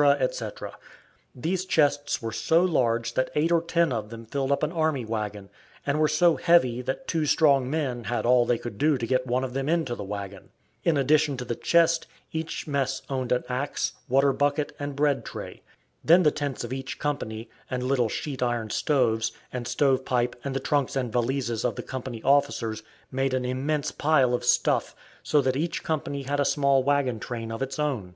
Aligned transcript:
etc. 0.00 0.76
These 1.34 1.64
chests 1.64 2.22
were 2.22 2.30
so 2.30 2.62
large 2.62 3.14
that 3.14 3.30
eight 3.34 3.50
or 3.50 3.60
ten 3.60 3.92
of 3.92 4.10
them 4.10 4.26
filled 4.26 4.52
up 4.52 4.62
an 4.62 4.70
army 4.70 5.04
wagon, 5.04 5.50
and 5.84 5.98
were 5.98 6.06
so 6.06 6.36
heavy 6.36 6.80
that 6.82 7.08
two 7.08 7.26
strong 7.26 7.68
men 7.68 8.04
had 8.04 8.24
all 8.24 8.46
they 8.46 8.58
could 8.58 8.78
do 8.78 8.96
to 8.96 9.06
get 9.08 9.26
one 9.26 9.42
of 9.42 9.54
them 9.54 9.68
into 9.68 9.96
the 9.96 10.04
wagon. 10.04 10.50
In 10.84 10.96
addition 10.96 11.36
to 11.38 11.44
the 11.44 11.56
chest 11.56 12.06
each 12.30 12.68
mess 12.68 13.02
owned 13.10 13.32
an 13.32 13.42
axe, 13.48 13.94
water 14.08 14.32
bucket, 14.32 14.70
and 14.78 14.94
bread 14.94 15.24
tray. 15.24 15.62
Then 16.04 16.22
the 16.22 16.30
tents 16.30 16.62
of 16.62 16.72
each 16.72 17.00
company, 17.00 17.50
and 17.68 17.82
little 17.82 18.08
sheet 18.08 18.40
iron 18.40 18.70
stoves, 18.70 19.32
and 19.52 19.66
stove 19.66 20.04
pipe, 20.04 20.36
and 20.44 20.54
the 20.54 20.60
trunks 20.60 20.94
and 20.94 21.12
valises 21.12 21.64
of 21.64 21.74
the 21.74 21.82
company 21.82 22.22
officers, 22.22 22.84
made 23.10 23.34
an 23.34 23.44
immense 23.44 23.90
pile 23.90 24.32
of 24.32 24.44
stuff, 24.44 24.94
so 25.24 25.40
that 25.42 25.56
each 25.56 25.82
company 25.82 26.22
had 26.22 26.38
a 26.38 26.44
small 26.44 26.84
wagon 26.84 27.18
train 27.18 27.50
of 27.50 27.62
its 27.62 27.80
own. 27.80 28.14